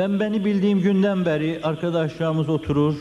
[0.00, 2.94] Ben beni bildiğim günden beri arkadaşlarımız oturur.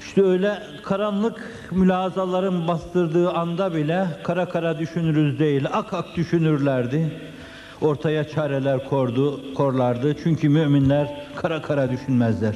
[0.00, 7.12] İşte öyle karanlık mülazaların bastırdığı anda bile kara kara düşünürüz değil, ak ak düşünürlerdi.
[7.80, 10.16] Ortaya çareler kordu, korlardı.
[10.22, 12.54] Çünkü müminler kara kara düşünmezler.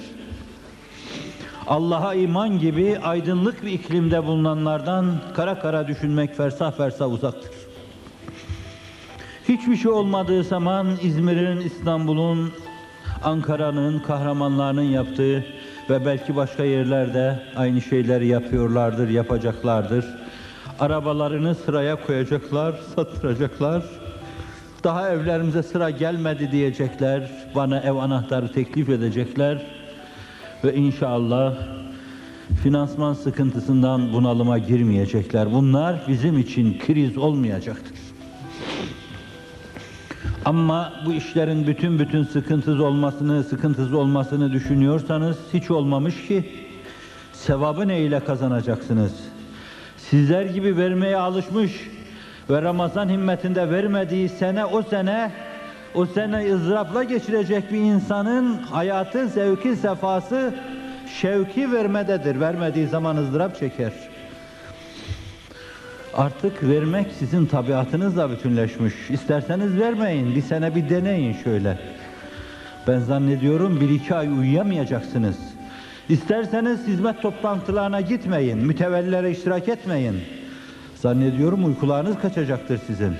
[1.66, 7.50] Allah'a iman gibi aydınlık bir iklimde bulunanlardan kara kara düşünmek fersah fersah uzaktır.
[9.48, 12.52] Hiçbir şey olmadığı zaman İzmir'in, İstanbul'un,
[13.24, 15.44] Ankara'nın, kahramanlarının yaptığı
[15.90, 20.04] ve belki başka yerlerde aynı şeyleri yapıyorlardır, yapacaklardır.
[20.80, 23.82] Arabalarını sıraya koyacaklar, sattıracaklar.
[24.84, 29.66] Daha evlerimize sıra gelmedi diyecekler, bana ev anahtarı teklif edecekler.
[30.64, 31.54] Ve inşallah
[32.62, 35.52] finansman sıkıntısından bunalıma girmeyecekler.
[35.52, 37.91] Bunlar bizim için kriz olmayacaktır.
[40.44, 46.44] Ama bu işlerin bütün bütün sıkıntısız olmasını, sıkıntısız olmasını düşünüyorsanız hiç olmamış ki
[47.32, 49.12] sevabı ne ile kazanacaksınız?
[49.96, 51.90] Sizler gibi vermeye alışmış
[52.50, 55.30] ve Ramazan himmetinde vermediği sene o sene
[55.94, 60.54] o sene ızdırapla geçirecek bir insanın hayatı, zevki, sefası,
[61.20, 62.40] şevki vermededir.
[62.40, 63.92] Vermediği zaman ızdırap çeker.
[66.14, 68.94] Artık vermek sizin tabiatınızla bütünleşmiş.
[69.10, 71.78] İsterseniz vermeyin, bir sene bir deneyin şöyle.
[72.88, 75.36] Ben zannediyorum bir iki ay uyuyamayacaksınız.
[76.08, 80.20] İsterseniz hizmet toplantılarına gitmeyin, mütevellilere iştirak etmeyin.
[80.94, 83.14] Zannediyorum uykularınız kaçacaktır sizin.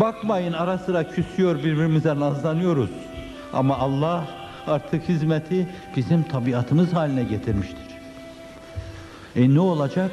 [0.00, 2.90] Bakmayın ara sıra küsüyor birbirimize nazlanıyoruz.
[3.52, 4.24] Ama Allah
[4.66, 7.92] artık hizmeti bizim tabiatımız haline getirmiştir.
[9.36, 10.10] E ne olacak?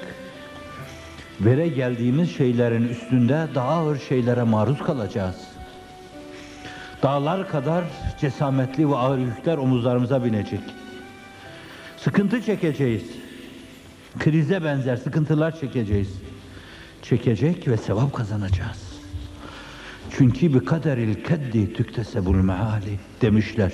[1.42, 5.36] Vere geldiğimiz şeylerin üstünde daha ağır şeylere maruz kalacağız.
[7.04, 7.84] Dağlar kadar
[8.22, 10.60] cesametli ve ağır yükler omuzlarımıza binecek.
[11.98, 13.04] Sıkıntı çekeceğiz.
[14.20, 16.14] Krize benzer sıkıntılar çekeceğiz.
[17.02, 19.00] Çekecek ve sevap kazanacağız.
[20.18, 23.74] Çünkü bir kaderil keddi tüktesebul meali demişler.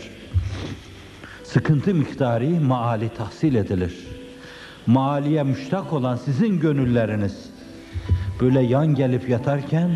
[1.44, 4.08] Sıkıntı miktarı maali tahsil edilir.
[4.88, 7.55] Maaliye müştak olan sizin gönülleriniz
[8.42, 9.90] böyle yan gelip yatarken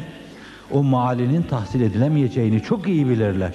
[0.71, 3.53] o maalinin tahsil edilemeyeceğini çok iyi bilirler.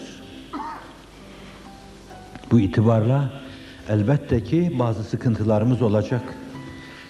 [2.50, 3.32] Bu itibarla
[3.88, 6.22] elbette ki bazı sıkıntılarımız olacak.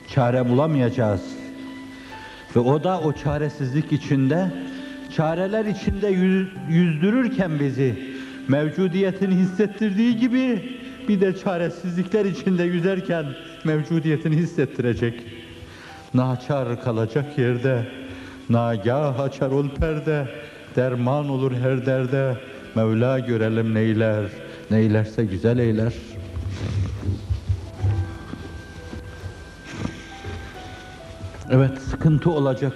[0.09, 1.23] Çare bulamayacağız.
[2.57, 4.51] Ve o da o çaresizlik içinde,
[5.17, 8.15] çareler içinde yüz- yüzdürürken bizi
[8.49, 10.73] mevcudiyetini hissettirdiği gibi
[11.09, 13.27] bir de çaresizlikler içinde yüzerken
[13.65, 15.23] mevcudiyetini hissettirecek.
[16.15, 17.87] Naçar kalacak yerde,
[18.51, 20.29] nagah açar ol perde,
[20.77, 22.37] derman olur her derde,
[22.75, 24.25] Mevla görelim neyler,
[24.71, 25.93] neylerse güzel eyler.
[31.51, 32.73] Evet, sıkıntı olacak.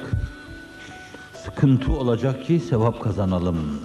[1.45, 3.81] Sıkıntı olacak ki sevap kazanalım.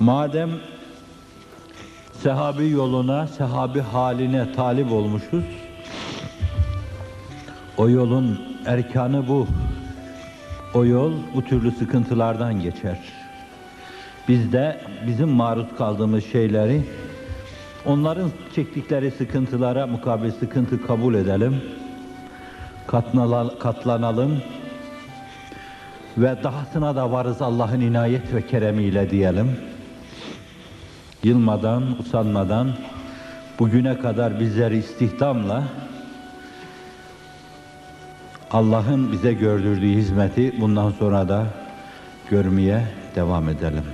[0.00, 0.50] Madem
[2.12, 5.44] sehabi yoluna, sehabi haline talip olmuşuz,
[7.78, 9.46] o yolun erkanı bu.
[10.74, 12.98] O yol bu türlü sıkıntılardan geçer.
[14.28, 16.82] Biz de bizim maruz kaldığımız şeyleri
[17.86, 21.62] onların çektikleri sıkıntılara mukabil sıkıntı kabul edelim.
[22.86, 24.42] Katlanalım, katlanalım
[26.18, 29.56] ve dahasına da varız Allah'ın inayet ve keremiyle diyelim.
[31.24, 32.72] Yılmadan, usanmadan
[33.58, 35.64] bugüne kadar bizleri istihdamla
[38.50, 41.46] Allah'ın bize gördürdüğü hizmeti bundan sonra da
[42.30, 42.82] görmeye
[43.14, 43.84] devam edelim.